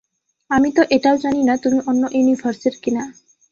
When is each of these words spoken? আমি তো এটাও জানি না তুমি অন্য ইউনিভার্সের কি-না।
আমি 0.51 0.69
তো 0.71 0.81
এটাও 0.95 1.15
জানি 1.17 1.41
না 1.43 1.53
তুমি 1.63 1.79
অন্য 1.89 2.03
ইউনিভার্সের 2.11 2.75
কি-না। 2.83 3.03